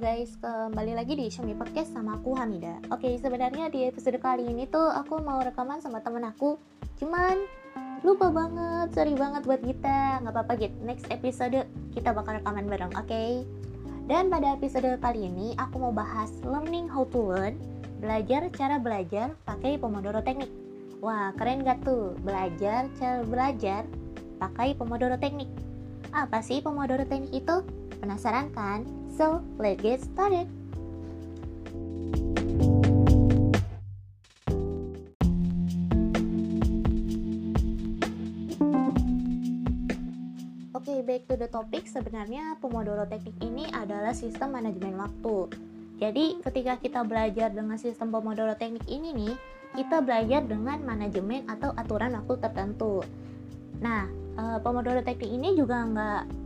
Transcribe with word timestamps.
guys, 0.00 0.32
kembali 0.40 0.96
lagi 0.96 1.12
di 1.12 1.28
Xiaomi 1.28 1.52
Podcast 1.60 1.92
sama 1.92 2.16
aku 2.16 2.32
Hamida 2.32 2.80
Oke, 2.88 3.20
sebenarnya 3.20 3.68
di 3.68 3.84
episode 3.84 4.16
kali 4.16 4.48
ini 4.48 4.64
tuh 4.64 4.88
aku 4.88 5.20
mau 5.20 5.44
rekaman 5.44 5.84
sama 5.84 6.00
temen 6.00 6.24
aku 6.24 6.56
Cuman 6.96 7.44
lupa 8.00 8.32
banget, 8.32 8.96
sorry 8.96 9.12
banget 9.12 9.44
buat 9.44 9.60
kita 9.60 10.24
Gak 10.24 10.32
apa-apa 10.32 10.56
gitu, 10.56 10.72
next 10.88 11.04
episode 11.12 11.68
kita 11.92 12.16
bakal 12.16 12.40
rekaman 12.40 12.64
bareng, 12.64 12.88
oke? 12.96 13.12
Okay? 13.12 13.44
Dan 14.08 14.32
pada 14.32 14.56
episode 14.56 14.88
kali 15.04 15.28
ini 15.28 15.52
aku 15.60 15.76
mau 15.76 15.92
bahas 15.92 16.32
learning 16.48 16.88
how 16.88 17.04
to 17.12 17.20
learn 17.20 17.60
Belajar 18.00 18.48
cara 18.56 18.80
belajar 18.80 19.36
pakai 19.44 19.76
Pomodoro 19.76 20.24
Teknik 20.24 20.48
Wah, 21.04 21.36
keren 21.36 21.60
gak 21.60 21.84
tuh? 21.84 22.16
Belajar 22.24 22.88
cara 22.96 23.20
belajar 23.20 23.84
pakai 24.40 24.72
Pomodoro 24.72 25.20
Teknik 25.20 25.52
Apa 26.16 26.40
sih 26.40 26.64
Pomodoro 26.64 27.04
Teknik 27.04 27.36
itu? 27.36 27.60
Penasaran 28.00 28.48
kan? 28.56 28.99
So, 29.20 29.44
let's 29.60 29.76
get 29.84 30.00
started. 30.00 30.48
Oke, 40.72 40.88
okay, 40.88 41.04
back 41.04 41.28
to 41.28 41.36
the 41.36 41.52
topic. 41.52 41.84
Sebenarnya 41.84 42.56
Pomodoro 42.64 43.04
Teknik 43.04 43.36
ini 43.44 43.68
adalah 43.68 44.16
sistem 44.16 44.56
manajemen 44.56 44.96
waktu. 44.96 45.52
Jadi, 46.00 46.40
ketika 46.40 46.80
kita 46.80 47.04
belajar 47.04 47.52
dengan 47.52 47.76
sistem 47.76 48.08
Pomodoro 48.08 48.56
Teknik 48.56 48.88
ini 48.88 49.12
nih, 49.12 49.36
kita 49.76 50.00
belajar 50.00 50.48
dengan 50.48 50.80
manajemen 50.80 51.44
atau 51.44 51.76
aturan 51.76 52.16
waktu 52.16 52.40
tertentu. 52.40 53.04
Nah, 53.84 54.08
eh, 54.40 54.58
Pomodoro 54.64 55.04
Teknik 55.04 55.28
ini 55.28 55.52
juga 55.52 55.84
nggak 55.84 56.39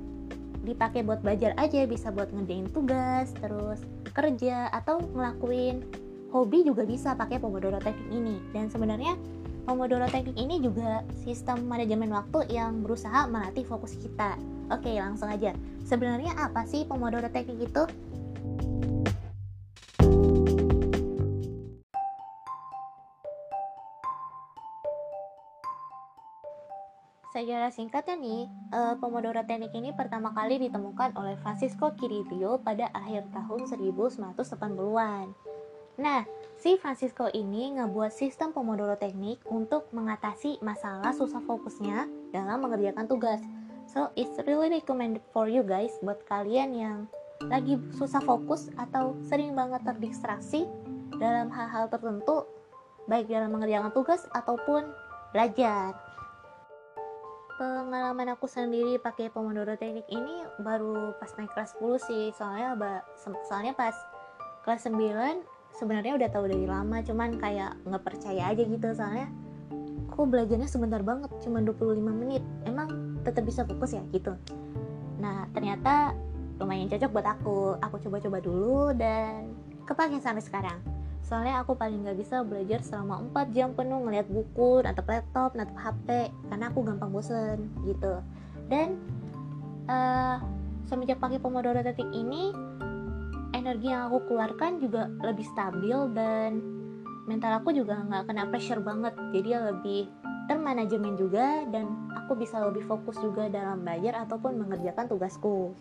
dipakai 0.65 1.05
buat 1.05 1.20
belajar 1.20 1.53
aja 1.61 1.84
bisa 1.84 2.09
buat 2.09 2.33
ngerjain 2.33 2.73
tugas 2.73 3.31
terus 3.39 3.84
kerja 4.17 4.73
atau 4.73 5.05
ngelakuin 5.12 5.84
hobi 6.34 6.67
juga 6.67 6.83
bisa 6.83 7.15
pakai 7.15 7.39
Pomodoro 7.39 7.79
Teknik 7.79 8.11
ini. 8.11 8.43
Dan 8.51 8.67
sebenarnya 8.67 9.15
Pomodoro 9.62 10.11
Teknik 10.11 10.35
ini 10.35 10.59
juga 10.59 11.07
sistem 11.23 11.62
manajemen 11.70 12.11
waktu 12.11 12.51
yang 12.51 12.83
berusaha 12.83 13.31
melatih 13.31 13.62
fokus 13.62 13.95
kita. 13.95 14.35
Oke 14.75 14.98
langsung 14.98 15.31
aja. 15.31 15.55
Sebenarnya 15.87 16.35
apa 16.35 16.67
sih 16.67 16.83
Pomodoro 16.83 17.31
Teknik 17.31 17.70
itu 17.70 17.83
Secara 27.34 27.66
singkatnya 27.66 28.14
nih, 28.14 28.46
uh, 28.70 28.94
Pomodoro 29.02 29.42
Teknik 29.42 29.74
ini 29.74 29.90
pertama 29.90 30.30
kali 30.30 30.54
ditemukan 30.70 31.18
oleh 31.18 31.34
Francisco 31.42 31.90
Quirillo 31.90 32.62
pada 32.62 32.86
akhir 32.94 33.27
tahun 33.34 33.66
1980-an. 33.66 35.34
Nah, 35.98 36.22
si 36.55 36.78
Francisco 36.78 37.27
ini 37.34 37.74
ngebuat 37.74 38.14
sistem 38.14 38.55
Pomodoro 38.55 38.94
Teknik 38.94 39.42
untuk 39.50 39.90
mengatasi 39.90 40.62
masalah 40.62 41.10
susah 41.10 41.42
fokusnya 41.42 42.06
dalam 42.30 42.62
mengerjakan 42.62 43.10
tugas. 43.10 43.42
So, 43.90 44.14
it's 44.14 44.38
really 44.46 44.70
recommended 44.70 45.27
for 45.34 45.50
you 45.50 45.66
guys 45.66 45.90
buat 46.06 46.22
kalian 46.30 46.70
yang 46.70 46.98
lagi 47.50 47.82
susah 47.98 48.22
fokus 48.22 48.70
atau 48.78 49.18
sering 49.27 49.58
banget 49.58 49.82
terdistraksi 49.82 50.70
dalam 51.18 51.50
hal-hal 51.50 51.90
tertentu, 51.90 52.46
baik 53.10 53.27
dalam 53.27 53.50
mengerjakan 53.50 53.90
tugas 53.90 54.22
ataupun 54.30 54.86
belajar 55.34 56.14
pengalaman 57.55 58.34
aku 58.34 58.50
sendiri 58.50 58.98
pakai 58.98 59.30
Pomodoro 59.30 59.79
teknik 59.79 60.06
ini 60.11 60.42
baru 60.58 61.14
pas 61.18 61.30
naik 61.39 61.55
kelas 61.55 61.79
10 61.79 62.06
sih. 62.06 62.24
Soalnya 62.34 62.74
soalnya 63.46 63.73
pas 63.74 63.95
kelas 64.67 64.90
9 64.90 65.42
sebenarnya 65.74 66.14
udah 66.18 66.29
tahu 66.30 66.45
dari 66.51 66.67
lama 66.67 67.02
cuman 67.02 67.39
kayak 67.39 67.79
nggak 67.86 68.02
percaya 68.02 68.51
aja 68.51 68.62
gitu. 68.62 68.89
Soalnya 68.95 69.30
kok 70.11 70.27
belajarnya 70.30 70.68
sebentar 70.70 71.01
banget 71.02 71.30
cuma 71.42 71.62
25 71.62 72.02
menit. 72.02 72.42
Emang 72.67 73.18
tetap 73.23 73.46
bisa 73.46 73.62
fokus 73.62 73.95
ya 73.95 74.02
gitu. 74.11 74.34
Nah 75.23 75.46
ternyata 75.55 76.14
lumayan 76.58 76.90
cocok 76.90 77.11
buat 77.11 77.27
aku. 77.39 77.58
Aku 77.83 77.96
coba-coba 78.02 78.39
dulu 78.42 78.90
dan 78.95 79.55
kepake 79.86 80.18
sampai 80.18 80.42
sekarang 80.42 80.93
soalnya 81.24 81.64
aku 81.64 81.73
paling 81.73 82.05
nggak 82.05 82.20
bisa 82.20 82.45
belajar 82.45 82.85
selama 82.85 83.24
4 83.33 83.57
jam 83.57 83.73
penuh 83.73 84.05
ngeliat 84.05 84.29
buku, 84.29 84.85
natap 84.85 85.08
laptop, 85.08 85.57
natap 85.57 85.77
HP 85.80 86.29
karena 86.52 86.64
aku 86.68 86.85
gampang 86.85 87.11
bosen 87.11 87.73
gitu. 87.89 88.20
Dan 88.68 89.01
uh, 89.89 90.36
semenjak 90.85 91.17
pakai 91.17 91.40
Pomodoro 91.40 91.80
Tetik 91.80 92.08
ini 92.12 92.52
energi 93.57 93.89
yang 93.89 94.12
aku 94.12 94.29
keluarkan 94.29 94.85
juga 94.85 95.08
lebih 95.24 95.48
stabil 95.48 95.96
dan 96.12 96.61
mental 97.24 97.56
aku 97.56 97.73
juga 97.73 98.05
nggak 98.05 98.29
kena 98.29 98.45
pressure 98.52 98.85
banget. 98.85 99.17
Jadi 99.33 99.51
lebih 99.56 100.02
termanajemen 100.45 101.17
juga 101.17 101.64
dan 101.73 101.89
aku 102.12 102.36
bisa 102.36 102.61
lebih 102.61 102.85
fokus 102.85 103.17
juga 103.17 103.48
dalam 103.48 103.80
belajar 103.80 104.29
ataupun 104.29 104.61
mengerjakan 104.61 105.08
tugasku 105.08 105.73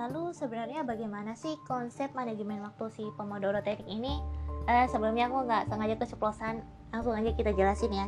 Lalu 0.00 0.32
sebenarnya 0.32 0.80
bagaimana 0.80 1.36
sih 1.36 1.60
konsep 1.68 2.08
manajemen 2.16 2.64
waktu 2.64 2.88
si 2.88 3.04
Pomodoro 3.20 3.60
Teknik 3.60 3.84
ini? 3.84 4.16
Eh, 4.64 4.88
sebelumnya 4.88 5.28
aku 5.28 5.44
nggak 5.44 5.68
sengaja 5.68 5.94
keceplosan, 6.00 6.64
langsung 6.88 7.12
aja 7.12 7.28
kita 7.36 7.52
jelasin 7.52 7.92
ya. 7.92 8.06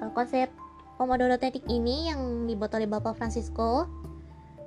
Eh, 0.00 0.08
konsep 0.16 0.48
Pomodoro 0.96 1.36
Teknik 1.36 1.68
ini 1.68 2.08
yang 2.08 2.48
dibuat 2.48 2.72
oleh 2.72 2.88
Bapak 2.88 3.20
Francisco, 3.20 3.84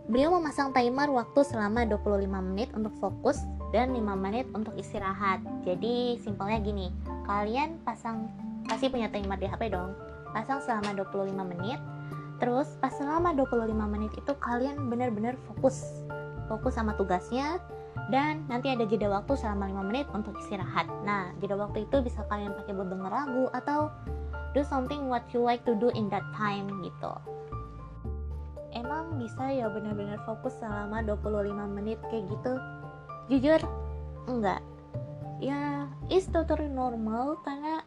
beliau 0.05 0.37
memasang 0.37 0.69
timer 0.77 1.09
waktu 1.09 1.41
selama 1.41 1.89
25 1.89 2.21
menit 2.45 2.69
untuk 2.77 2.93
fokus 3.01 3.41
dan 3.73 3.89
5 3.89 4.13
menit 4.13 4.45
untuk 4.53 4.77
istirahat. 4.77 5.41
Jadi 5.65 6.21
simpelnya 6.21 6.61
gini, 6.61 6.93
kalian 7.25 7.81
pasang 7.81 8.29
pasti 8.69 8.93
punya 8.93 9.09
timer 9.09 9.41
di 9.41 9.49
HP 9.49 9.73
dong. 9.73 9.97
Pasang 10.37 10.61
selama 10.61 10.93
25 11.01 11.33
menit. 11.49 11.81
Terus 12.37 12.77
pas 12.77 12.93
selama 12.93 13.33
25 13.33 13.73
menit 13.89 14.13
itu 14.13 14.33
kalian 14.37 14.91
benar-benar 14.91 15.33
fokus 15.49 16.02
fokus 16.47 16.75
sama 16.75 16.95
tugasnya 16.95 17.59
dan 18.11 18.43
nanti 18.51 18.73
ada 18.73 18.83
jeda 18.83 19.07
waktu 19.07 19.37
selama 19.39 19.69
5 19.69 19.89
menit 19.89 20.07
untuk 20.11 20.35
istirahat. 20.41 20.89
Nah, 21.07 21.31
jeda 21.39 21.55
waktu 21.55 21.87
itu 21.87 22.03
bisa 22.03 22.25
kalian 22.27 22.51
pakai 22.57 22.73
buat 22.75 22.89
denger 22.89 23.11
lagu 23.11 23.45
atau 23.53 23.93
do 24.53 24.61
something 24.61 25.09
what 25.09 25.23
you 25.31 25.41
like 25.41 25.63
to 25.65 25.73
do 25.77 25.89
in 25.95 26.09
that 26.11 26.25
time 26.35 26.69
gitu. 26.83 27.13
Emang 28.73 29.21
bisa 29.21 29.53
ya 29.53 29.69
benar-benar 29.69 30.17
fokus 30.25 30.57
selama 30.57 31.05
25 31.05 31.77
menit 31.77 32.01
kayak 32.09 32.25
gitu? 32.25 32.53
Jujur, 33.29 33.61
enggak. 34.25 34.61
Ya, 35.37 35.85
it's 36.09 36.25
totally 36.29 36.69
normal 36.69 37.37
karena 37.45 37.85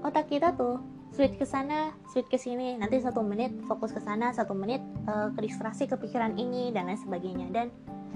otak 0.00 0.32
kita 0.32 0.56
tuh 0.56 0.80
switch 1.12 1.36
ke 1.36 1.46
sana, 1.46 1.92
switch 2.10 2.26
ke 2.26 2.40
sini. 2.40 2.74
Nanti 2.80 2.98
satu 2.98 3.20
menit 3.20 3.52
fokus 3.68 3.92
ke 3.92 4.00
sana, 4.00 4.32
satu 4.32 4.56
menit 4.56 4.80
uh, 5.08 5.28
ke 5.32 5.40
distraksi 5.44 5.84
kepikiran 5.88 6.36
ini 6.36 6.70
dan 6.74 6.88
lain 6.88 7.00
sebagainya. 7.00 7.46
Dan 7.50 7.66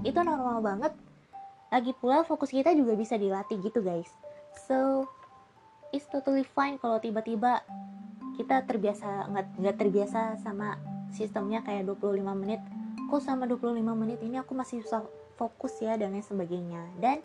itu 0.03 0.19
normal 0.21 0.61
banget. 0.61 0.93
Lagi 1.69 1.93
pula 1.97 2.25
fokus 2.25 2.49
kita 2.49 2.73
juga 2.73 2.97
bisa 2.97 3.21
dilatih 3.21 3.61
gitu 3.61 3.85
guys. 3.85 4.09
So 4.69 5.09
it's 5.93 6.09
totally 6.09 6.45
fine 6.45 6.81
kalau 6.81 6.97
tiba-tiba 7.01 7.61
kita 8.41 8.65
terbiasa 8.65 9.29
nggak 9.29 9.47
nggak 9.59 9.77
terbiasa 9.77 10.21
sama 10.41 10.79
sistemnya 11.13 11.61
kayak 11.65 11.89
25 11.89 12.25
menit. 12.37 12.61
Kok 13.09 13.21
sama 13.25 13.49
25 13.49 13.81
menit 13.97 14.21
ini 14.21 14.41
aku 14.41 14.53
masih 14.53 14.85
susah 14.85 15.05
fokus 15.37 15.77
ya 15.81 15.97
dan 15.97 16.13
lain 16.13 16.25
sebagainya. 16.25 16.83
Dan 17.01 17.21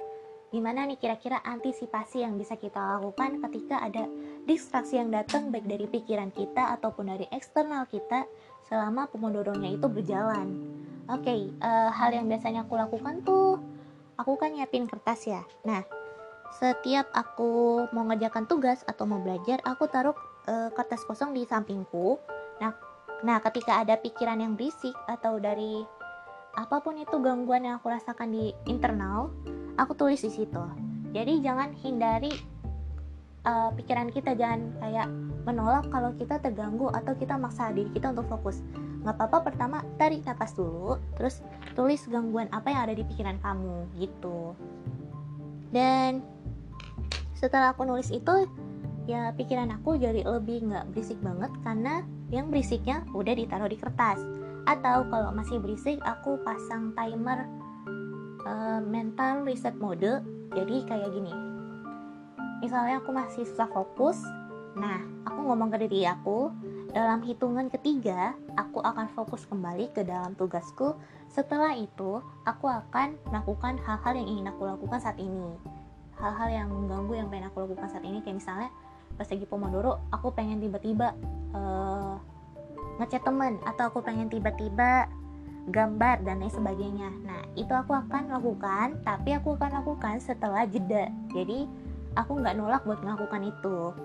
Gimana 0.54 0.86
nih 0.86 1.02
kira-kira 1.02 1.42
antisipasi 1.42 2.22
yang 2.22 2.38
bisa 2.38 2.54
kita 2.54 2.78
lakukan 2.78 3.42
ketika 3.50 3.82
ada 3.82 4.06
distraksi 4.46 5.02
yang 5.02 5.10
datang 5.10 5.50
baik 5.50 5.66
dari 5.66 5.90
pikiran 5.90 6.30
kita 6.30 6.78
ataupun 6.78 7.10
dari 7.10 7.26
eksternal 7.34 7.90
kita 7.90 8.30
selama 8.70 9.10
pomodoronya 9.10 9.74
itu 9.74 9.90
berjalan. 9.90 10.54
Oke, 11.10 11.26
okay, 11.26 11.42
uh, 11.58 11.90
eh, 11.90 11.90
hal 11.90 12.14
yang 12.14 12.30
biasanya 12.30 12.70
aku 12.70 12.78
lakukan 12.78 13.26
tuh 13.26 13.58
aku 14.14 14.38
kan 14.38 14.54
nyiapin 14.54 14.86
kertas 14.86 15.26
ya. 15.26 15.42
Nah, 15.66 15.82
setiap 16.54 17.10
aku 17.18 17.84
mau 17.90 18.06
ngerjakan 18.06 18.46
tugas 18.46 18.86
atau 18.86 19.10
mau 19.10 19.18
belajar, 19.18 19.58
aku 19.66 19.90
taruh 19.90 20.14
uh, 20.46 20.70
kertas 20.78 21.02
kosong 21.10 21.34
di 21.34 21.50
sampingku. 21.50 22.22
Nah, 22.62 22.78
nah 23.26 23.42
ketika 23.42 23.82
ada 23.82 23.98
pikiran 23.98 24.38
yang 24.38 24.54
berisik 24.54 24.94
atau 25.10 25.42
dari 25.42 25.82
apa 26.54 26.78
pun 26.86 26.94
itu 27.02 27.18
gangguan 27.18 27.66
yang 27.66 27.82
aku 27.82 27.90
rasakan 27.90 28.30
di 28.30 28.54
internal, 28.70 29.34
aku 29.78 29.94
tulis 29.98 30.22
di 30.22 30.32
situ. 30.32 30.64
Jadi 31.14 31.46
jangan 31.46 31.74
hindari 31.78 32.34
uh, 33.46 33.70
pikiran 33.76 34.10
kita 34.10 34.34
jangan 34.34 34.74
kayak 34.82 35.08
menolak 35.44 35.86
kalau 35.92 36.16
kita 36.16 36.40
terganggu 36.40 36.90
atau 36.90 37.14
kita 37.14 37.36
maksa 37.36 37.70
diri 37.76 37.92
kita 37.94 38.16
untuk 38.16 38.28
fokus. 38.32 38.64
Nggak 39.04 39.20
apa-apa 39.20 39.38
pertama 39.52 39.78
tarik 40.00 40.24
nafas 40.24 40.56
dulu 40.56 40.98
terus 41.20 41.44
tulis 41.76 42.02
gangguan 42.08 42.48
apa 42.56 42.72
yang 42.72 42.82
ada 42.90 42.96
di 42.96 43.04
pikiran 43.04 43.38
kamu 43.44 43.92
gitu. 44.00 44.56
Dan 45.74 46.24
setelah 47.36 47.76
aku 47.76 47.84
nulis 47.84 48.08
itu 48.14 48.48
ya 49.04 49.36
pikiran 49.36 49.68
aku 49.76 50.00
jadi 50.00 50.24
lebih 50.24 50.72
nggak 50.72 50.96
berisik 50.96 51.20
banget 51.20 51.52
karena 51.68 52.08
yang 52.32 52.48
berisiknya 52.48 53.04
udah 53.12 53.36
ditaruh 53.36 53.68
di 53.68 53.78
kertas. 53.78 54.24
Atau 54.64 55.04
kalau 55.12 55.36
masih 55.36 55.60
berisik 55.60 56.00
aku 56.08 56.40
pasang 56.48 56.96
timer 56.96 57.44
uh, 58.48 58.80
mental 58.84 59.44
reset 59.48 59.76
mode 59.80 60.24
jadi 60.54 60.76
kayak 60.88 61.10
gini 61.12 61.34
misalnya 62.64 63.04
aku 63.04 63.12
masih 63.12 63.44
susah 63.48 63.68
fokus 63.72 64.20
nah 64.74 65.00
aku 65.28 65.40
ngomong 65.46 65.70
ke 65.74 65.86
diri 65.86 66.08
aku 66.08 66.50
dalam 66.94 67.26
hitungan 67.26 67.74
ketiga, 67.74 68.38
aku 68.54 68.78
akan 68.78 69.10
fokus 69.18 69.50
kembali 69.50 69.90
ke 69.98 70.06
dalam 70.06 70.38
tugasku. 70.38 70.94
Setelah 71.26 71.74
itu, 71.74 72.22
aku 72.46 72.70
akan 72.70 73.18
melakukan 73.34 73.82
hal-hal 73.82 74.14
yang 74.14 74.30
ingin 74.30 74.46
aku 74.54 74.70
lakukan 74.70 75.02
saat 75.02 75.18
ini. 75.18 75.58
Hal-hal 76.22 76.54
yang 76.54 76.70
mengganggu 76.70 77.18
yang 77.18 77.28
pengen 77.34 77.50
aku 77.50 77.66
lakukan 77.66 77.90
saat 77.90 78.06
ini, 78.06 78.22
kayak 78.22 78.38
misalnya 78.38 78.70
pas 79.18 79.26
lagi 79.26 79.42
Pomodoro, 79.50 80.06
aku 80.14 80.38
pengen 80.38 80.62
tiba-tiba 80.62 81.18
uh, 81.58 82.22
ngechat 83.02 83.26
temen, 83.26 83.58
atau 83.66 83.90
aku 83.90 84.06
pengen 84.06 84.30
tiba-tiba 84.30 85.10
gambar 85.72 86.28
dan 86.28 86.44
lain 86.44 86.52
sebagainya. 86.52 87.10
Nah, 87.24 87.42
itu 87.56 87.72
aku 87.72 87.96
akan 87.96 88.36
lakukan, 88.36 89.00
tapi 89.08 89.32
aku 89.38 89.56
akan 89.56 89.84
lakukan 89.84 90.20
setelah 90.20 90.68
jeda. 90.68 91.08
Jadi, 91.32 91.70
aku 92.20 92.42
nggak 92.44 92.56
nolak 92.60 92.84
buat 92.84 93.00
melakukan 93.00 93.48
itu. 93.48 93.96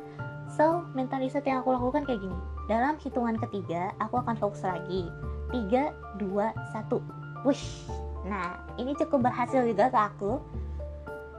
So, 0.55 0.87
mental 0.94 1.20
reset 1.20 1.44
yang 1.44 1.60
aku 1.60 1.75
lakukan 1.75 2.06
kayak 2.06 2.22
gini. 2.22 2.38
Dalam 2.70 2.94
hitungan 3.02 3.37
ketiga, 3.49 3.90
aku 3.99 4.22
akan 4.22 4.37
fokus 4.38 4.62
lagi. 4.62 5.10
3, 5.50 5.93
2, 6.20 6.52
1. 6.76 7.00
Wush. 7.43 7.88
Nah, 8.28 8.61
ini 8.76 8.93
cukup 8.94 9.28
berhasil 9.28 9.64
juga 9.64 9.90
ke 9.90 9.99
aku. 9.99 10.32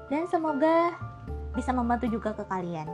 Dan 0.10 0.26
semoga 0.26 0.94
bisa 1.54 1.70
membantu 1.74 2.10
juga 2.10 2.34
ke 2.34 2.44
kalian. 2.46 2.90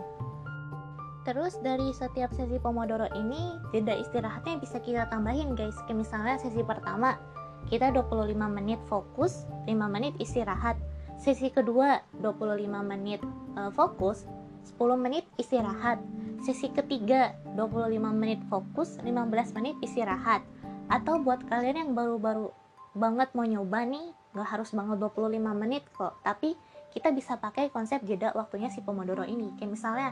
Terus 1.25 1.57
dari 1.65 1.89
setiap 1.89 2.29
sesi 2.37 2.61
Pomodoro 2.61 3.09
ini, 3.17 3.57
jeda 3.73 3.97
istirahatnya 3.97 4.61
bisa 4.61 4.77
kita 4.77 5.09
tambahin 5.09 5.57
guys. 5.57 5.73
Kayak 5.89 6.05
misalnya 6.05 6.37
sesi 6.37 6.61
pertama, 6.61 7.17
kita 7.65 7.89
25 7.89 8.37
menit 8.45 8.77
fokus, 8.85 9.49
5 9.65 9.73
menit 9.89 10.13
istirahat. 10.21 10.77
Sesi 11.17 11.49
kedua, 11.49 12.05
25 12.21 12.69
menit 12.85 13.25
uh, 13.57 13.73
fokus, 13.73 14.29
10 14.77 15.01
menit 15.01 15.25
istirahat. 15.41 15.97
Sesi 16.45 16.69
ketiga 16.69 17.33
25 17.57 17.97
menit 18.13 18.37
fokus, 18.45 19.01
15 19.01 19.57
menit 19.57 19.75
istirahat. 19.81 20.45
Atau 20.93 21.25
buat 21.25 21.41
kalian 21.49 21.89
yang 21.89 21.91
baru-baru 21.97 22.53
banget 22.93 23.33
mau 23.33 23.49
nyoba 23.49 23.81
nih, 23.81 24.13
gak 24.37 24.45
harus 24.45 24.69
banget 24.77 25.01
25 25.01 25.41
menit 25.57 25.89
kok. 25.89 26.21
Tapi 26.21 26.53
kita 26.93 27.09
bisa 27.09 27.41
pakai 27.41 27.73
konsep 27.73 28.05
jeda 28.05 28.29
waktunya 28.37 28.69
si 28.69 28.85
Pomodoro 28.85 29.25
ini. 29.25 29.57
Kayak 29.57 29.71
misalnya 29.73 30.09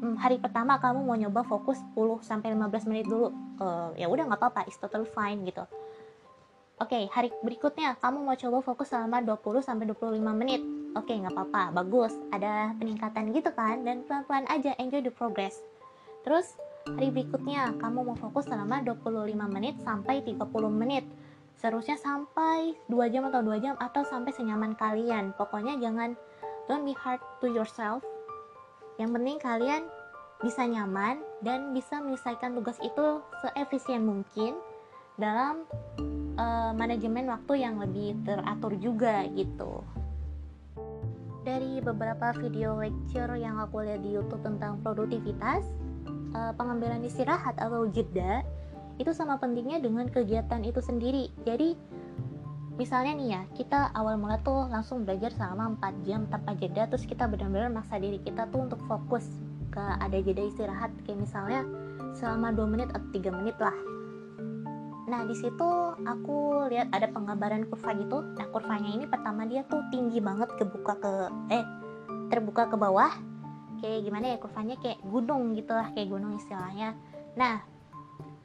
hmm, 0.00 0.16
hari 0.16 0.40
pertama 0.40 0.80
kamu 0.80 1.04
mau 1.04 1.16
nyoba 1.16 1.44
fokus 1.44 1.78
10 1.92 2.24
sampai 2.24 2.56
15 2.56 2.88
menit 2.88 3.06
dulu. 3.06 3.28
Uh, 3.60 3.92
ya 3.94 4.08
udah 4.08 4.26
nggak 4.26 4.40
apa-apa, 4.40 4.66
it's 4.66 4.80
totally 4.80 5.06
fine 5.06 5.44
gitu. 5.44 5.62
Oke, 6.80 6.96
okay, 6.96 7.04
hari 7.12 7.28
berikutnya 7.44 7.92
kamu 8.00 8.24
mau 8.24 8.32
coba 8.32 8.64
fokus 8.64 8.88
selama 8.88 9.20
20 9.20 9.60
sampai 9.60 9.84
25 9.92 10.16
menit. 10.32 10.64
Oke 10.96 11.12
okay, 11.12 11.20
nggak 11.20 11.36
apa-apa 11.36 11.76
bagus. 11.76 12.16
Ada 12.32 12.72
peningkatan 12.80 13.36
gitu 13.36 13.52
kan 13.52 13.84
dan 13.84 14.00
pelan-pelan 14.08 14.48
aja 14.48 14.72
enjoy 14.80 15.04
the 15.04 15.12
progress. 15.12 15.60
Terus 16.24 16.56
hari 16.88 17.12
berikutnya 17.12 17.76
kamu 17.76 18.10
mau 18.10 18.16
fokus 18.16 18.48
selama 18.48 18.80
25 18.80 19.28
menit 19.52 19.76
sampai 19.84 20.24
30 20.24 20.40
menit. 20.72 21.04
Seharusnya 21.60 22.00
sampai 22.00 22.72
2 22.88 23.12
jam 23.12 23.28
atau 23.28 23.44
2 23.44 23.60
jam 23.60 23.76
atau 23.76 24.00
sampai 24.00 24.32
senyaman 24.32 24.72
kalian. 24.72 25.36
Pokoknya 25.36 25.76
jangan 25.76 26.16
don't 26.64 26.88
be 26.88 26.96
hard 26.96 27.20
to 27.44 27.52
yourself 27.52 28.00
yang 29.00 29.16
penting 29.16 29.40
kalian 29.40 29.88
bisa 30.44 30.68
nyaman 30.68 31.24
dan 31.40 31.72
bisa 31.72 32.04
menyelesaikan 32.04 32.52
tugas 32.52 32.76
itu 32.84 33.24
seefisien 33.40 34.04
mungkin 34.04 34.60
dalam 35.16 35.64
uh, 36.36 36.72
manajemen 36.76 37.32
waktu 37.32 37.64
yang 37.64 37.80
lebih 37.80 38.20
teratur 38.28 38.76
juga 38.76 39.24
gitu 39.32 39.80
dari 41.40 41.80
beberapa 41.80 42.36
video 42.36 42.76
lecture 42.76 43.32
yang 43.36 43.56
aku 43.56 43.80
lihat 43.80 44.04
di 44.04 44.12
YouTube 44.12 44.44
tentang 44.44 44.80
produktivitas, 44.84 45.64
uh, 46.36 46.52
pengambilan 46.56 47.00
istirahat 47.00 47.56
atau 47.56 47.88
jeda 47.88 48.44
itu 49.00 49.16
sama 49.16 49.40
pentingnya 49.40 49.80
dengan 49.80 50.04
kegiatan 50.12 50.60
itu 50.60 50.84
sendiri. 50.84 51.32
Jadi 51.48 51.72
misalnya 52.80 53.12
nih 53.12 53.28
ya, 53.36 53.42
kita 53.52 53.92
awal 53.92 54.16
mula 54.16 54.40
tuh 54.40 54.64
langsung 54.72 55.04
belajar 55.04 55.28
selama 55.36 55.76
4 55.76 56.08
jam 56.08 56.24
tanpa 56.32 56.56
jeda 56.56 56.88
terus 56.88 57.04
kita 57.04 57.28
benar-benar 57.28 57.68
maksa 57.68 58.00
diri 58.00 58.16
kita 58.24 58.48
tuh 58.48 58.64
untuk 58.64 58.80
fokus 58.88 59.28
ke 59.68 59.84
ada 60.00 60.16
jeda 60.16 60.48
istirahat 60.48 60.88
kayak 61.04 61.20
misalnya 61.20 61.68
selama 62.16 62.56
2 62.56 62.72
menit 62.72 62.88
atau 62.96 63.08
3 63.12 63.36
menit 63.36 63.60
lah 63.60 63.76
Nah, 65.10 65.26
di 65.26 65.34
situ 65.34 65.68
aku 66.06 66.70
lihat 66.70 66.94
ada 66.94 67.10
penggambaran 67.10 67.66
kurva 67.66 67.98
gitu. 67.98 68.22
Nah, 68.38 68.46
kurvanya 68.54 68.94
ini 68.94 69.10
pertama 69.10 69.42
dia 69.42 69.66
tuh 69.66 69.82
tinggi 69.90 70.22
banget 70.22 70.54
kebuka 70.54 70.94
ke 71.02 71.12
eh 71.50 71.66
terbuka 72.30 72.70
ke 72.70 72.78
bawah. 72.78 73.10
Kayak 73.82 74.06
gimana 74.06 74.24
ya 74.30 74.36
kurvanya 74.38 74.78
kayak 74.78 75.02
gunung 75.02 75.58
gitu 75.58 75.74
lah, 75.74 75.90
kayak 75.98 76.14
gunung 76.14 76.38
istilahnya. 76.38 76.94
Nah, 77.34 77.58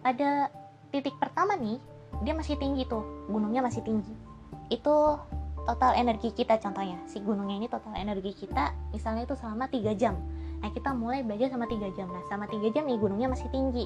pada 0.02 0.50
titik 0.90 1.14
pertama 1.22 1.54
nih, 1.54 1.78
dia 2.26 2.34
masih 2.34 2.58
tinggi 2.58 2.82
tuh, 2.90 3.06
gunungnya 3.30 3.62
masih 3.62 3.86
tinggi. 3.86 4.25
Itu 4.70 5.20
total 5.66 5.98
energi 5.98 6.32
kita 6.34 6.62
contohnya. 6.62 7.02
Si 7.10 7.22
gunungnya 7.22 7.58
ini 7.58 7.68
total 7.70 7.98
energi 7.98 8.34
kita 8.34 8.74
misalnya 8.94 9.26
itu 9.26 9.36
selama 9.38 9.70
3 9.70 9.94
jam. 9.98 10.16
Nah, 10.62 10.70
kita 10.74 10.94
mulai 10.98 11.22
belajar 11.22 11.54
sama 11.54 11.70
3 11.70 11.90
jam. 11.94 12.10
Nah, 12.10 12.24
sama 12.30 12.50
3 12.50 12.74
jam 12.74 12.86
nih 12.86 12.98
gunungnya 12.98 13.30
masih 13.30 13.50
tinggi 13.54 13.86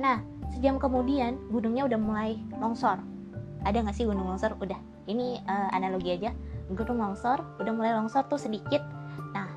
Nah, 0.00 0.24
sejam 0.56 0.80
kemudian 0.80 1.36
gunungnya 1.52 1.84
udah 1.84 2.00
mulai 2.00 2.30
longsor. 2.56 2.96
Ada 3.68 3.84
nggak 3.84 3.96
sih 3.96 4.08
gunung 4.08 4.24
longsor? 4.24 4.56
Udah. 4.56 4.80
Ini 5.04 5.44
uh, 5.44 5.68
analogi 5.76 6.16
aja. 6.16 6.32
Gunung 6.72 7.04
longsor, 7.04 7.44
udah 7.60 7.72
mulai 7.76 7.92
longsor 7.92 8.24
tuh 8.32 8.40
sedikit. 8.40 8.80
Nah, 9.36 9.48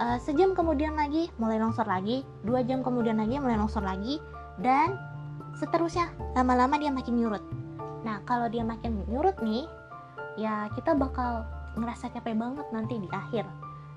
uh, 0.00 0.16
sejam 0.16 0.56
kemudian 0.56 0.96
lagi 0.96 1.28
mulai 1.36 1.60
longsor 1.60 1.84
lagi, 1.84 2.24
dua 2.48 2.64
jam 2.64 2.80
kemudian 2.80 3.20
lagi 3.20 3.36
mulai 3.36 3.60
longsor 3.60 3.84
lagi, 3.84 4.24
dan 4.64 4.96
seterusnya. 5.60 6.08
Lama-lama 6.32 6.80
dia 6.80 6.88
makin 6.88 7.20
nyurut. 7.20 7.44
Nah, 8.08 8.24
kalau 8.24 8.48
dia 8.48 8.64
makin 8.64 9.04
nyurut 9.04 9.36
nih, 9.44 9.68
ya 10.38 10.68
kita 10.74 10.94
bakal 10.94 11.46
ngerasa 11.74 12.10
capek 12.14 12.34
banget 12.38 12.66
nanti 12.70 12.98
di 12.98 13.08
akhir 13.10 13.46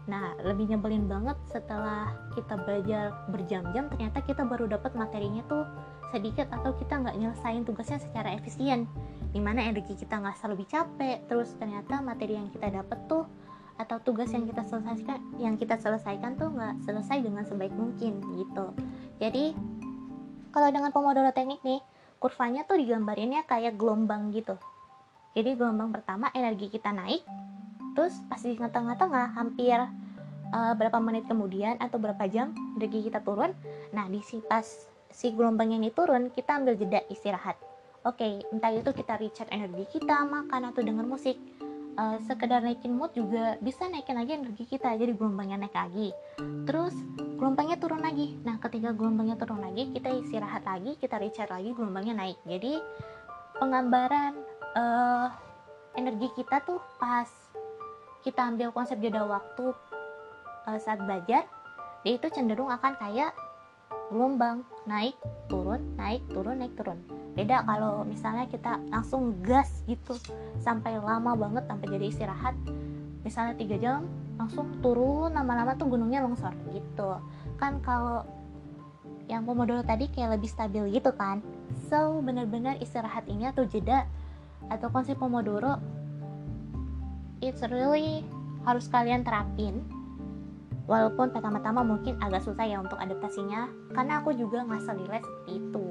Nah, 0.08 0.40
lebih 0.40 0.72
nyebelin 0.72 1.04
banget 1.06 1.36
setelah 1.52 2.16
kita 2.32 2.56
belajar 2.64 3.12
berjam-jam, 3.28 3.92
ternyata 3.92 4.24
kita 4.24 4.48
baru 4.48 4.72
dapat 4.72 4.96
materinya 4.96 5.44
tuh 5.52 5.68
sedikit 6.16 6.48
atau 6.48 6.72
kita 6.80 7.04
nggak 7.04 7.20
nyelesain 7.20 7.68
tugasnya 7.68 8.00
secara 8.00 8.32
efisien. 8.40 8.88
Di 9.36 9.44
mana 9.44 9.68
energi 9.68 10.00
kita 10.00 10.24
nggak 10.24 10.40
selalu 10.40 10.64
capek, 10.64 11.28
terus 11.28 11.52
ternyata 11.60 12.00
materi 12.00 12.40
yang 12.40 12.48
kita 12.48 12.72
dapat 12.72 13.00
tuh 13.12 13.28
atau 13.78 14.00
tugas 14.02 14.32
yang 14.34 14.48
kita 14.48 14.66
selesaikan 14.66 15.20
yang 15.38 15.54
kita 15.54 15.78
selesaikan 15.78 16.34
tuh 16.34 16.50
nggak 16.50 16.82
selesai 16.88 17.22
dengan 17.22 17.44
sebaik 17.44 17.76
mungkin 17.76 18.24
gitu. 18.40 18.72
Jadi 19.20 19.54
kalau 20.56 20.72
dengan 20.72 20.96
Pomodoro 20.96 21.36
teknik 21.36 21.60
nih, 21.68 21.84
kurvanya 22.18 22.64
tuh 22.64 22.80
digambarinnya 22.80 23.44
kayak 23.44 23.76
gelombang 23.76 24.32
gitu. 24.32 24.56
Jadi 25.38 25.54
gelombang 25.54 25.94
pertama 25.94 26.34
energi 26.34 26.66
kita 26.74 26.90
naik, 26.90 27.22
terus 27.94 28.18
pas 28.26 28.42
di 28.42 28.58
tengah-tengah 28.58 29.38
hampir 29.38 29.78
uh, 30.50 30.74
berapa 30.74 30.98
menit 30.98 31.30
kemudian 31.30 31.78
atau 31.78 32.02
berapa 32.02 32.26
jam 32.26 32.58
energi 32.74 33.06
kita 33.06 33.22
turun. 33.22 33.54
Nah 33.94 34.10
di 34.10 34.18
si 34.26 34.42
pas 34.42 34.66
si 35.14 35.30
gelombang 35.38 35.78
ini 35.78 35.94
turun 35.94 36.34
kita 36.34 36.58
ambil 36.58 36.74
jeda 36.74 37.06
istirahat. 37.14 37.54
Oke 38.02 38.26
okay, 38.26 38.34
entah 38.50 38.74
itu 38.74 38.90
kita 38.90 39.14
recharge 39.22 39.54
energi 39.54 40.02
kita 40.02 40.26
makan 40.26 40.74
atau 40.74 40.82
dengar 40.82 41.06
musik. 41.06 41.38
Uh, 41.98 42.18
sekedar 42.30 42.62
naikin 42.62 42.94
mood 42.94 43.10
juga 43.18 43.58
bisa 43.58 43.90
naikin 43.90 44.18
lagi 44.18 44.38
energi 44.38 44.70
kita 44.70 44.94
jadi 44.98 45.14
gelombangnya 45.18 45.66
naik 45.66 45.78
lagi. 45.78 46.10
Terus 46.66 46.98
gelombangnya 47.38 47.78
turun 47.78 48.02
lagi. 48.02 48.38
Nah 48.42 48.58
ketika 48.58 48.90
gelombangnya 48.90 49.38
turun 49.38 49.62
lagi 49.62 49.90
kita 49.94 50.14
istirahat 50.18 50.66
lagi 50.66 50.98
kita 50.98 51.22
recharge 51.22 51.54
lagi 51.54 51.74
gelombangnya 51.78 52.26
naik. 52.26 52.38
Jadi 52.46 52.82
penggambaran 53.58 54.57
uh, 54.76 55.28
energi 55.96 56.28
kita 56.36 56.64
tuh 56.66 56.82
pas 57.00 57.30
kita 58.26 58.44
ambil 58.44 58.76
konsep 58.76 59.00
jeda 59.00 59.24
waktu 59.24 59.72
uh, 60.68 60.80
saat 60.82 61.00
belajar 61.00 61.48
dia 62.04 62.14
itu 62.16 62.28
cenderung 62.32 62.68
akan 62.72 62.94
kayak 63.00 63.32
gelombang 64.12 64.64
naik 64.88 65.16
turun 65.52 65.84
naik 66.00 66.24
turun 66.32 66.60
naik 66.60 66.74
turun. 66.80 67.00
Beda 67.36 67.62
kalau 67.68 68.02
misalnya 68.08 68.50
kita 68.50 68.80
langsung 68.90 69.44
gas 69.44 69.84
gitu 69.86 70.16
sampai 70.64 70.98
lama 70.98 71.36
banget 71.38 71.68
sampai 71.68 71.88
jadi 71.92 72.06
istirahat 72.10 72.56
misalnya 73.22 73.60
tiga 73.60 73.76
jam 73.78 74.08
langsung 74.40 74.80
turun 74.80 75.36
lama-lama 75.36 75.76
tuh 75.76 75.92
gunungnya 75.92 76.24
longsor 76.24 76.56
gitu. 76.72 77.20
Kan 77.60 77.84
kalau 77.84 78.24
yang 79.28 79.44
Pomodoro 79.44 79.84
tadi 79.84 80.08
kayak 80.08 80.40
lebih 80.40 80.48
stabil 80.48 80.84
gitu 80.96 81.12
kan. 81.12 81.44
So 81.92 82.24
bener-bener 82.24 82.80
istirahat 82.80 83.28
ini 83.28 83.52
atau 83.52 83.68
jeda 83.68 84.08
atau 84.68 84.88
konsep 84.92 85.16
Pomodoro 85.16 85.98
it's 87.42 87.62
really 87.70 88.26
harus 88.66 88.90
kalian 88.90 89.24
terapin. 89.24 89.86
Walaupun 90.88 91.36
pertama-tama 91.36 91.84
mungkin 91.84 92.16
agak 92.24 92.48
susah 92.48 92.64
ya 92.64 92.80
untuk 92.80 92.96
adaptasinya 92.96 93.68
karena 93.92 94.24
aku 94.24 94.32
juga 94.32 94.64
ngerasa 94.64 94.96
nilai 94.96 95.20
seperti 95.20 95.52
itu. 95.60 95.88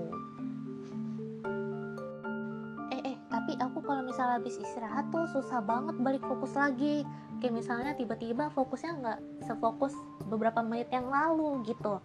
Eh 2.96 3.00
eh 3.12 3.16
tapi 3.28 3.60
aku 3.60 3.84
kalau 3.84 4.00
misalnya 4.08 4.40
habis 4.40 4.56
istirahat 4.56 5.04
tuh 5.12 5.28
susah 5.28 5.60
banget 5.60 6.00
balik 6.00 6.24
fokus 6.24 6.56
lagi. 6.56 7.04
Kayak 7.44 7.60
misalnya 7.60 7.92
tiba-tiba 7.92 8.48
fokusnya 8.56 8.92
nggak 9.04 9.18
sefokus 9.44 9.92
beberapa 10.32 10.64
menit 10.64 10.88
yang 10.88 11.12
lalu 11.12 11.60
gitu. 11.68 12.00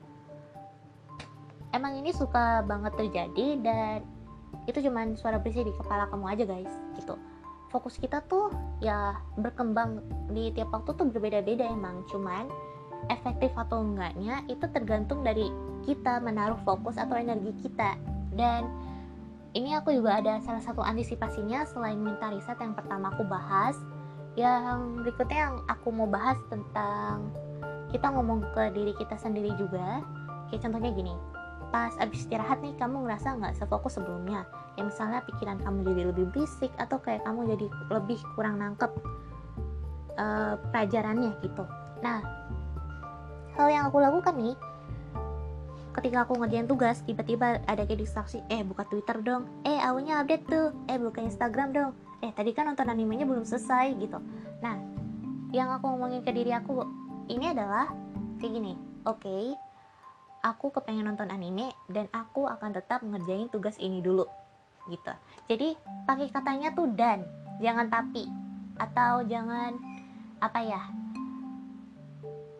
Emang 1.71 1.95
ini 1.95 2.11
suka 2.11 2.59
banget 2.67 2.91
terjadi 2.99 3.47
dan 3.63 4.03
itu 4.69 4.79
cuman 4.85 5.17
suara 5.17 5.41
berisik 5.41 5.65
di 5.65 5.73
kepala 5.73 6.05
kamu 6.09 6.25
aja 6.29 6.43
guys 6.45 6.73
gitu. 6.97 7.17
Fokus 7.71 7.95
kita 7.95 8.19
tuh 8.27 8.51
ya 8.83 9.15
berkembang 9.39 10.03
di 10.35 10.51
tiap 10.51 10.75
waktu 10.75 10.91
tuh 10.93 11.07
berbeda-beda 11.07 11.65
emang. 11.71 12.03
Cuman 12.11 12.51
efektif 13.09 13.49
atau 13.55 13.81
enggaknya 13.81 14.43
itu 14.51 14.67
tergantung 14.69 15.23
dari 15.23 15.49
kita 15.87 16.19
menaruh 16.21 16.59
fokus 16.67 16.99
atau 16.99 17.15
energi 17.15 17.55
kita. 17.63 17.95
Dan 18.35 18.67
ini 19.55 19.75
aku 19.75 19.95
juga 19.95 20.19
ada 20.19 20.39
salah 20.43 20.61
satu 20.61 20.83
antisipasinya 20.83 21.63
selain 21.67 21.99
minta 21.99 22.29
riset 22.29 22.59
yang 22.59 22.75
pertama 22.75 23.09
aku 23.15 23.23
bahas. 23.25 23.79
Yang 24.35 25.03
berikutnya 25.03 25.39
yang 25.49 25.55
aku 25.67 25.91
mau 25.91 26.07
bahas 26.07 26.39
tentang 26.51 27.31
kita 27.91 28.07
ngomong 28.07 28.43
ke 28.55 28.71
diri 28.75 28.93
kita 28.99 29.15
sendiri 29.15 29.51
juga. 29.55 30.03
Kayak 30.51 30.67
contohnya 30.67 30.91
gini 30.91 31.15
pas 31.71 31.95
abis 32.03 32.27
istirahat 32.27 32.59
nih 32.59 32.75
kamu 32.75 33.07
ngerasa 33.07 33.39
nggak 33.39 33.55
sefokus 33.55 33.95
sebelumnya? 33.95 34.43
Ya 34.75 34.83
misalnya 34.83 35.23
pikiran 35.23 35.57
kamu 35.63 35.87
jadi 35.87 36.01
lebih 36.11 36.25
berisik 36.35 36.71
atau 36.75 36.99
kayak 36.99 37.23
kamu 37.23 37.55
jadi 37.55 37.67
lebih 37.91 38.19
kurang 38.35 38.59
nangkep 38.59 38.91
uh, 40.19 40.59
pelajarannya 40.75 41.31
gitu. 41.41 41.63
Nah 42.03 42.19
hal 43.55 43.67
yang 43.71 43.87
aku 43.87 44.03
lakukan 44.03 44.35
nih 44.35 44.55
ketika 45.91 46.23
aku 46.23 46.39
ngerjain 46.39 46.71
tugas 46.71 47.03
tiba-tiba 47.03 47.59
ada 47.67 47.83
kayak 47.83 47.99
distraksi 48.03 48.39
eh 48.51 48.63
buka 48.63 48.87
twitter 48.87 49.19
dong. 49.23 49.47
Eh 49.63 49.79
awalnya 49.79 50.23
update 50.23 50.47
tuh. 50.47 50.75
Eh 50.91 50.99
buka 50.99 51.23
instagram 51.23 51.71
dong. 51.71 51.91
Eh 52.23 52.31
tadi 52.35 52.51
kan 52.51 52.67
nonton 52.67 52.87
animenya 52.91 53.23
belum 53.23 53.47
selesai 53.47 53.95
gitu. 53.99 54.19
Nah 54.59 54.75
yang 55.51 55.67
aku 55.71 55.87
ngomongin 55.91 56.23
ke 56.23 56.31
diri 56.31 56.51
aku 56.55 56.83
ini 57.27 57.51
adalah 57.51 57.91
kayak 58.39 58.53
gini. 58.55 58.73
Oke 59.03 59.27
okay, 59.27 59.45
aku 60.41 60.73
kepengen 60.73 61.05
nonton 61.05 61.29
anime 61.29 61.71
dan 61.87 62.09
aku 62.11 62.49
akan 62.49 62.73
tetap 62.73 63.05
ngerjain 63.05 63.47
tugas 63.49 63.77
ini 63.77 64.01
dulu 64.01 64.25
gitu. 64.89 65.13
Jadi 65.45 65.77
pakai 66.09 66.27
katanya 66.33 66.73
tuh 66.73 66.89
dan 66.93 67.25
jangan 67.61 67.87
tapi 67.87 68.25
atau 68.81 69.21
jangan 69.29 69.77
apa 70.41 70.59
ya 70.65 70.81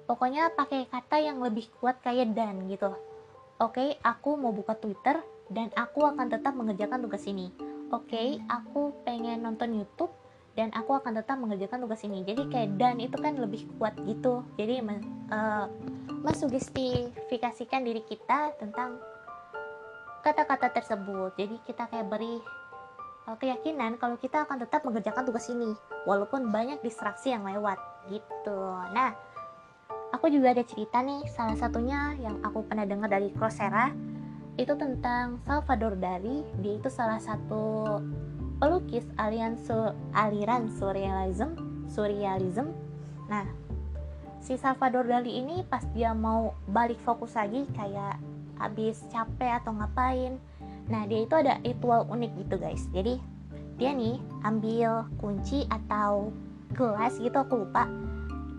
pokoknya 0.05 0.53
pakai 0.53 0.85
kata 0.85 1.17
yang 1.17 1.41
lebih 1.41 1.65
kuat 1.81 1.97
kayak 2.05 2.37
dan 2.37 2.69
gitu. 2.69 2.93
Oke 3.57 3.97
aku 4.05 4.37
mau 4.37 4.53
buka 4.53 4.77
twitter 4.77 5.17
dan 5.49 5.73
aku 5.73 6.05
akan 6.05 6.29
tetap 6.29 6.53
mengerjakan 6.53 7.01
tugas 7.01 7.25
ini. 7.25 7.49
Oke 7.89 8.37
aku 8.45 8.93
pengen 9.01 9.41
nonton 9.41 9.81
youtube 9.81 10.13
dan 10.55 10.67
aku 10.75 10.99
akan 10.99 11.15
tetap 11.15 11.39
mengerjakan 11.39 11.87
tugas 11.87 12.03
ini. 12.03 12.27
Jadi 12.27 12.51
kayak 12.51 12.69
dan 12.75 12.99
itu 12.99 13.15
kan 13.15 13.39
lebih 13.39 13.67
kuat 13.79 13.95
gitu. 14.03 14.43
Jadi 14.59 14.83
uh, 15.31 15.65
mensugestifikasikan 16.21 17.87
diri 17.87 18.03
kita 18.03 18.55
tentang 18.59 18.99
kata-kata 20.21 20.69
tersebut. 20.75 21.33
Jadi 21.39 21.55
kita 21.63 21.87
kayak 21.87 22.11
beri 22.11 22.37
uh, 23.31 23.37
keyakinan 23.39 23.95
kalau 23.95 24.19
kita 24.19 24.43
akan 24.43 24.59
tetap 24.59 24.83
mengerjakan 24.83 25.23
tugas 25.23 25.47
ini 25.47 25.71
walaupun 26.03 26.51
banyak 26.51 26.83
distraksi 26.83 27.31
yang 27.31 27.47
lewat 27.47 27.79
gitu. 28.11 28.59
Nah 28.91 29.15
aku 30.11 30.27
juga 30.27 30.51
ada 30.51 30.63
cerita 30.67 30.99
nih 30.99 31.25
salah 31.31 31.55
satunya 31.55 32.19
yang 32.19 32.43
aku 32.43 32.67
pernah 32.67 32.83
dengar 32.83 33.07
dari 33.07 33.31
Coursera 33.31 33.89
itu 34.59 34.75
tentang 34.75 35.39
Salvador 35.47 35.95
Dali. 35.95 36.43
Dia 36.59 36.75
itu 36.77 36.91
salah 36.91 37.17
satu 37.17 37.97
pelukis 38.61 39.03
aliran, 39.17 39.57
aliran 40.13 40.69
surrealism, 40.77 41.57
surrealism. 41.89 42.69
Nah, 43.25 43.49
si 44.37 44.53
Salvador 44.53 45.09
Dali 45.09 45.41
ini 45.41 45.65
pas 45.65 45.81
dia 45.97 46.13
mau 46.13 46.53
balik 46.69 47.01
fokus 47.01 47.33
lagi 47.33 47.65
kayak 47.73 48.21
habis 48.61 49.01
capek 49.09 49.57
atau 49.57 49.73
ngapain. 49.73 50.37
Nah, 50.93 51.09
dia 51.09 51.25
itu 51.25 51.33
ada 51.33 51.57
ritual 51.65 52.05
unik 52.05 52.31
gitu, 52.45 52.55
guys. 52.61 52.85
Jadi, 52.93 53.17
dia 53.81 53.97
nih 53.97 54.21
ambil 54.45 55.09
kunci 55.17 55.65
atau 55.65 56.29
gelas 56.77 57.17
gitu 57.17 57.33
aku 57.41 57.65
lupa. 57.65 57.89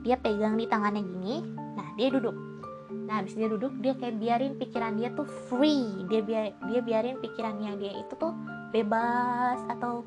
Dia 0.03 0.19
pegang 0.19 0.59
di 0.59 0.67
tangannya 0.67 1.07
gini. 1.07 1.47
Nah, 1.79 1.95
dia 1.95 2.11
duduk. 2.11 2.35
Nah, 3.07 3.23
habis 3.23 3.39
dia 3.39 3.47
duduk, 3.47 3.71
dia 3.79 3.95
kayak 3.95 4.19
biarin 4.19 4.59
pikiran 4.59 4.99
dia 4.99 5.15
tuh 5.15 5.31
free. 5.47 5.87
Dia 6.11 6.27
biar 6.27 6.59
dia 6.67 6.81
biarin 6.83 7.23
pikirannya 7.23 7.79
dia 7.79 7.93
itu 8.03 8.15
tuh 8.19 8.35
bebas 8.73 9.61
atau 9.69 10.03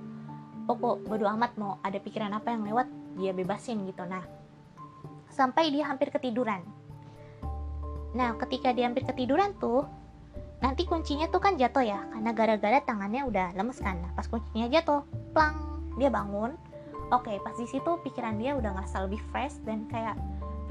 pokok 0.66 1.06
bodo 1.06 1.30
amat 1.38 1.54
mau 1.62 1.78
ada 1.86 2.02
pikiran 2.02 2.34
apa 2.34 2.52
yang 2.52 2.66
lewat 2.66 2.88
dia 3.16 3.32
bebasin 3.32 3.86
gitu. 3.86 4.04
Nah 4.04 4.26
sampai 5.30 5.70
dia 5.70 5.86
hampir 5.86 6.10
ketiduran. 6.10 6.66
Nah 8.18 8.34
ketika 8.42 8.74
dia 8.74 8.90
hampir 8.90 9.06
ketiduran 9.06 9.54
tuh 9.62 9.86
nanti 10.60 10.88
kuncinya 10.90 11.30
tuh 11.30 11.38
kan 11.38 11.60
jatuh 11.62 11.86
ya 11.86 12.02
karena 12.10 12.32
gara-gara 12.34 12.82
tangannya 12.82 13.22
udah 13.30 13.54
lemes 13.54 13.78
kan. 13.78 14.02
Nah, 14.02 14.12
pas 14.18 14.26
kuncinya 14.26 14.66
jatuh 14.68 15.06
plang 15.32 15.56
dia 16.02 16.10
bangun. 16.10 16.58
Oke 17.14 17.38
pas 17.46 17.54
di 17.54 17.70
situ 17.70 18.02
pikiran 18.02 18.42
dia 18.42 18.58
udah 18.58 18.74
ngerasa 18.74 19.06
lebih 19.06 19.22
fresh 19.30 19.62
dan 19.62 19.86
kayak 19.94 20.18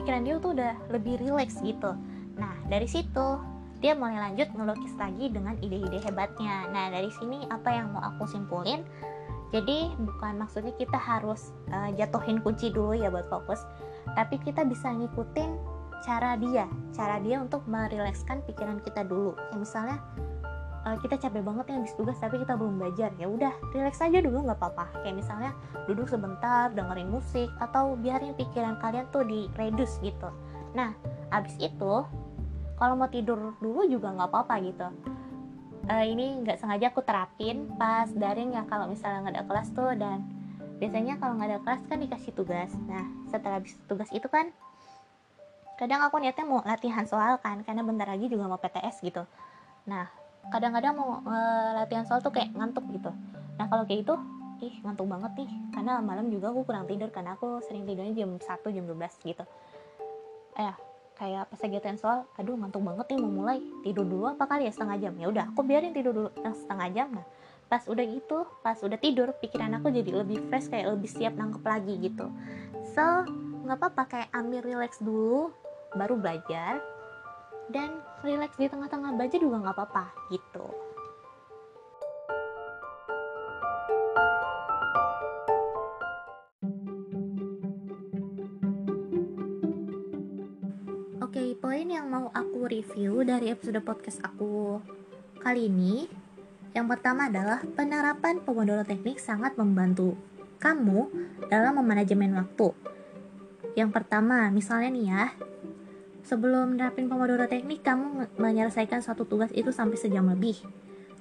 pikiran 0.02 0.26
dia 0.26 0.34
tuh 0.42 0.50
udah 0.58 0.74
lebih 0.90 1.22
relax 1.22 1.62
gitu. 1.62 1.94
Nah 2.34 2.54
dari 2.66 2.90
situ 2.90 3.53
dia 3.82 3.92
mulai 3.94 4.30
lanjut 4.30 4.48
ngelukis 4.54 4.94
lagi 4.98 5.30
dengan 5.30 5.58
ide-ide 5.62 5.98
hebatnya. 6.02 6.68
Nah, 6.70 6.90
dari 6.90 7.10
sini 7.14 7.46
apa 7.50 7.70
yang 7.70 7.94
mau 7.94 8.02
aku 8.02 8.28
simpulin? 8.28 8.82
Jadi, 9.54 9.94
bukan 9.98 10.42
maksudnya 10.42 10.74
kita 10.74 10.98
harus 10.98 11.54
uh, 11.70 11.90
jatuhin 11.94 12.42
kunci 12.42 12.74
dulu 12.74 12.94
ya 12.98 13.06
buat 13.06 13.30
fokus, 13.30 13.62
tapi 14.18 14.42
kita 14.42 14.66
bisa 14.66 14.90
ngikutin 14.90 15.54
cara 16.02 16.34
dia, 16.36 16.66
cara 16.90 17.22
dia 17.22 17.38
untuk 17.38 17.62
merilekskan 17.70 18.42
pikiran 18.50 18.82
kita 18.82 19.06
dulu. 19.06 19.38
Kayak 19.38 19.60
misalnya 19.62 19.96
uh, 20.84 20.96
kita 21.00 21.16
capek 21.18 21.42
banget 21.42 21.64
ya 21.72 21.74
habis 21.80 21.94
tugas 21.96 22.16
tapi 22.20 22.36
kita 22.38 22.54
belum 22.54 22.76
belajar 22.78 23.10
ya 23.16 23.26
udah 23.26 23.52
relax 23.72 23.98
aja 24.04 24.20
dulu 24.20 24.44
nggak 24.44 24.60
apa-apa 24.60 24.84
kayak 25.02 25.16
misalnya 25.18 25.50
duduk 25.88 26.06
sebentar 26.06 26.70
dengerin 26.70 27.08
musik 27.08 27.48
atau 27.58 27.96
biarin 27.98 28.36
pikiran 28.36 28.76
kalian 28.78 29.08
tuh 29.10 29.24
di 29.24 29.48
reduce 29.56 29.98
gitu 30.04 30.28
nah 30.76 30.92
abis 31.32 31.56
itu 31.58 32.04
kalau 32.74 32.94
mau 32.98 33.08
tidur 33.10 33.54
dulu 33.62 33.86
juga 33.86 34.10
nggak 34.10 34.28
apa-apa 34.30 34.54
gitu. 34.66 34.88
Uh, 35.84 36.04
ini 36.08 36.40
nggak 36.40 36.56
sengaja 36.56 36.88
aku 36.88 37.04
terapin 37.04 37.68
pas 37.76 38.08
daring 38.08 38.56
ya 38.56 38.64
kalau 38.64 38.88
misalnya 38.88 39.28
nggak 39.28 39.34
ada 39.36 39.44
kelas 39.46 39.68
tuh. 39.76 39.92
Dan 39.94 40.18
biasanya 40.82 41.20
kalau 41.22 41.38
nggak 41.38 41.50
ada 41.50 41.60
kelas 41.62 41.82
kan 41.86 41.98
dikasih 42.02 42.32
tugas. 42.34 42.70
Nah 42.90 43.04
setelah 43.30 43.62
habis 43.62 43.78
tugas 43.86 44.10
itu 44.10 44.26
kan 44.26 44.50
kadang 45.74 46.02
aku 46.06 46.22
niatnya 46.22 46.46
mau 46.46 46.62
latihan 46.62 47.02
soal 47.04 47.38
kan 47.42 47.66
karena 47.66 47.82
bentar 47.82 48.06
lagi 48.06 48.26
juga 48.30 48.50
mau 48.50 48.58
PTS 48.58 49.02
gitu. 49.06 49.22
Nah 49.86 50.10
kadang-kadang 50.50 50.94
mau 50.98 51.22
uh, 51.24 51.70
latihan 51.78 52.04
soal 52.06 52.22
tuh 52.24 52.34
kayak 52.34 52.50
ngantuk 52.54 52.84
gitu. 52.90 53.10
Nah 53.60 53.66
kalau 53.70 53.86
kayak 53.86 54.08
itu 54.08 54.14
ih 54.64 54.74
ngantuk 54.82 55.06
banget 55.06 55.32
nih. 55.44 55.50
Karena 55.70 56.00
malam 56.02 56.26
juga 56.32 56.50
aku 56.50 56.66
kurang 56.66 56.88
tidur 56.90 57.12
karena 57.12 57.38
aku 57.38 57.62
sering 57.62 57.86
tidurnya 57.86 58.14
jam 58.24 58.30
1 58.34 58.74
jam 58.74 58.84
12 58.88 59.30
gitu. 59.30 59.44
Eh 60.58 60.74
kayak 61.14 61.46
pas 61.46 61.60
lagi 61.62 61.78
soal 61.98 62.26
aduh 62.34 62.58
ngantuk 62.58 62.82
banget 62.82 63.06
nih 63.14 63.18
mau 63.22 63.32
mulai. 63.32 63.58
Tidur 63.86 64.06
dulu 64.06 64.24
apa 64.30 64.44
kali 64.46 64.66
ya 64.66 64.72
setengah 64.74 64.96
jam? 64.98 65.14
Ya 65.18 65.26
udah 65.30 65.44
aku 65.54 65.60
biarin 65.62 65.94
tidur 65.94 66.12
dulu 66.12 66.30
nah, 66.42 66.54
setengah 66.54 66.88
jam. 66.90 67.08
Nah 67.14 67.26
pas 67.64 67.82
udah 67.88 68.04
gitu 68.04 68.38
pas 68.60 68.78
udah 68.78 68.98
tidur 69.00 69.32
pikiran 69.40 69.72
aku 69.80 69.88
jadi 69.88 70.10
lebih 70.20 70.38
fresh 70.52 70.68
kayak 70.68 70.94
lebih 70.94 71.10
siap 71.10 71.34
nangkep 71.34 71.64
lagi 71.64 71.94
gitu. 72.02 72.26
So 72.94 73.04
nggak 73.64 73.78
apa-apa 73.80 74.28
ambil 74.36 74.60
relax 74.62 74.98
dulu 75.00 75.50
baru 75.94 76.18
belajar. 76.18 76.82
Dan 77.64 77.96
relax 78.20 78.60
di 78.60 78.68
tengah-tengah 78.68 79.16
belajar 79.16 79.40
juga 79.40 79.56
nggak 79.64 79.72
apa-apa 79.72 80.04
gitu 80.28 80.93
review 92.64 93.20
dari 93.24 93.52
episode 93.52 93.80
podcast 93.84 94.24
aku 94.24 94.80
kali 95.40 95.68
ini 95.68 96.08
yang 96.74 96.90
pertama 96.90 97.30
adalah 97.30 97.62
penerapan 97.62 98.42
Pomodoro 98.42 98.82
Teknik 98.82 99.22
sangat 99.22 99.54
membantu 99.54 100.18
kamu 100.58 101.06
dalam 101.46 101.78
memanajemen 101.78 102.34
waktu. 102.34 102.74
Yang 103.78 103.90
pertama, 103.94 104.50
misalnya 104.50 104.90
nih 104.90 105.06
ya, 105.06 105.24
sebelum 106.26 106.74
menerapin 106.74 107.06
Pomodoro 107.06 107.46
Teknik, 107.46 107.86
kamu 107.86 108.26
menyelesaikan 108.42 109.06
satu 109.06 109.22
tugas 109.22 109.54
itu 109.54 109.70
sampai 109.70 109.94
sejam 109.94 110.26
lebih. 110.26 110.58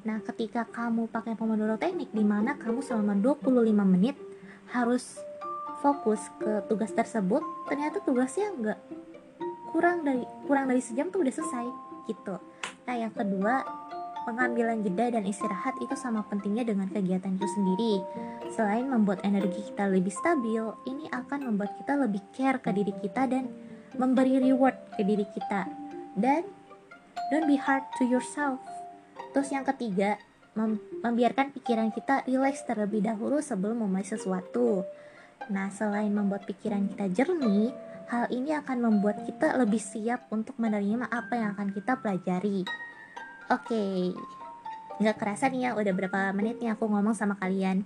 Nah, 0.01 0.25
ketika 0.25 0.65
kamu 0.65 1.05
pakai 1.13 1.38
Pomodoro 1.38 1.77
Teknik, 1.77 2.09
di 2.09 2.25
mana 2.25 2.57
kamu 2.57 2.81
selama 2.81 3.13
25 3.13 3.85
menit 3.85 4.17
harus 4.73 5.21
fokus 5.85 6.17
ke 6.41 6.65
tugas 6.65 6.89
tersebut, 6.97 7.45
ternyata 7.69 8.01
tugasnya 8.01 8.50
nggak 8.57 8.79
kurang 9.73 10.05
dari 10.05 10.23
kurang 10.45 10.69
dari 10.69 10.79
sejam 10.79 11.09
tuh 11.09 11.25
udah 11.25 11.33
selesai 11.33 11.65
gitu 12.05 12.37
nah 12.85 12.95
yang 12.95 13.11
kedua 13.11 13.65
pengambilan 14.23 14.81
jeda 14.81 15.19
dan 15.19 15.23
istirahat 15.27 15.75
itu 15.83 15.93
sama 15.99 16.23
pentingnya 16.31 16.63
dengan 16.63 16.87
kegiatan 16.87 17.35
itu 17.35 17.47
sendiri. 17.59 17.93
Selain 18.55 18.87
membuat 18.87 19.21
energi 19.27 19.61
kita 19.71 19.91
lebih 19.91 20.11
stabil, 20.15 20.63
ini 20.87 21.05
akan 21.11 21.53
membuat 21.53 21.75
kita 21.77 21.99
lebih 21.99 22.23
care 22.31 22.57
ke 22.63 22.71
diri 22.71 22.95
kita 23.03 23.27
dan 23.27 23.51
memberi 23.99 24.39
reward 24.39 24.75
ke 24.95 25.03
diri 25.03 25.27
kita. 25.27 25.67
Dan 26.15 26.47
don't 27.29 27.45
be 27.45 27.59
hard 27.59 27.83
to 27.99 28.07
yourself. 28.07 28.57
Terus 29.35 29.51
yang 29.51 29.67
ketiga, 29.67 30.17
mem 30.55 30.79
membiarkan 31.03 31.51
pikiran 31.53 31.91
kita 31.91 32.23
rileks 32.25 32.63
terlebih 32.63 33.03
dahulu 33.03 33.43
sebelum 33.43 33.85
memulai 33.85 34.07
sesuatu. 34.07 34.87
Nah, 35.51 35.67
selain 35.73 36.13
membuat 36.13 36.47
pikiran 36.47 36.88
kita 36.91 37.12
jernih, 37.12 37.75
hal 38.07 38.29
ini 38.31 38.55
akan 38.55 38.77
membuat 38.79 39.27
kita 39.27 39.57
lebih 39.59 39.81
siap 39.81 40.29
untuk 40.31 40.55
menerima 40.62 41.09
apa 41.12 41.33
yang 41.35 41.50
akan 41.57 41.73
kita 41.75 42.00
pelajari. 42.00 42.63
Oke, 43.51 43.75
okay. 43.75 43.97
nggak 45.03 45.17
kerasa 45.19 45.51
nih 45.51 45.67
ya 45.67 45.69
udah 45.75 45.93
berapa 45.93 46.19
menit 46.31 46.63
nih 46.63 46.71
aku 46.71 46.88
ngomong 46.88 47.12
sama 47.12 47.35
kalian. 47.35 47.83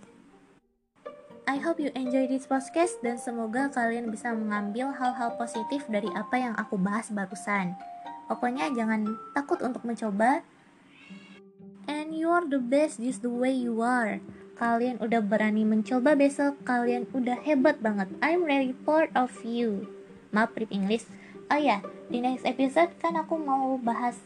I 1.48 1.64
hope 1.64 1.80
you 1.80 1.96
enjoy 1.96 2.28
this 2.28 2.44
podcast 2.44 3.00
dan 3.00 3.16
semoga 3.16 3.72
kalian 3.72 4.12
bisa 4.12 4.36
mengambil 4.36 4.92
hal-hal 4.92 5.40
positif 5.40 5.88
dari 5.88 6.12
apa 6.12 6.36
yang 6.36 6.54
aku 6.60 6.76
bahas 6.76 7.08
barusan. 7.08 7.72
Pokoknya 8.28 8.68
jangan 8.76 9.16
takut 9.32 9.64
untuk 9.64 9.88
mencoba. 9.88 10.44
And 11.88 12.12
you 12.12 12.28
are 12.28 12.44
the 12.44 12.60
best 12.60 13.00
just 13.00 13.24
the 13.24 13.32
way 13.32 13.56
you 13.56 13.80
are. 13.80 14.20
Kalian 14.58 14.98
udah 14.98 15.22
berani 15.22 15.62
mencoba 15.62 16.18
besok, 16.18 16.58
kalian 16.66 17.06
udah 17.14 17.38
hebat 17.46 17.78
banget. 17.78 18.10
I'm 18.26 18.42
really 18.42 18.74
proud 18.74 19.14
of 19.14 19.30
you. 19.46 19.86
Maaf, 20.34 20.58
Rip 20.58 20.74
English. 20.74 21.06
Oh 21.54 21.62
ya, 21.62 21.86
di 22.10 22.20
next 22.20 22.42
episode 22.42 22.90
kan 22.98 23.14
aku 23.16 23.38
mau 23.38 23.78
bahas 23.78 24.18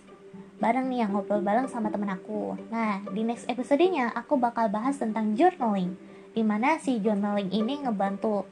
bareng 0.63 0.88
nih 0.88 1.03
yang 1.03 1.11
ngobrol 1.11 1.43
bareng 1.43 1.67
sama 1.67 1.91
temen 1.91 2.07
aku. 2.07 2.55
Nah, 2.71 3.03
di 3.11 3.27
next 3.27 3.43
episodenya 3.51 4.13
aku 4.15 4.39
bakal 4.39 4.71
bahas 4.71 4.95
tentang 4.95 5.35
journaling. 5.35 6.00
Di 6.31 6.47
mana 6.47 6.79
si 6.79 7.03
journaling 7.03 7.51
ini 7.51 7.83
ngebantu 7.83 8.47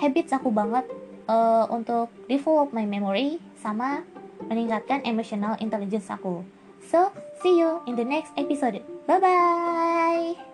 habits 0.00 0.32
aku 0.32 0.48
banget 0.48 0.88
uh, 1.28 1.68
untuk 1.68 2.08
develop 2.32 2.72
my 2.72 2.88
memory 2.88 3.36
sama 3.60 4.08
meningkatkan 4.48 5.04
emotional 5.04 5.58
intelligence 5.60 6.08
aku. 6.08 6.46
So, 6.88 7.12
see 7.44 7.60
you 7.60 7.84
in 7.84 8.00
the 8.00 8.06
next 8.08 8.32
episode. 8.40 8.80
Bye-bye! 9.04 10.47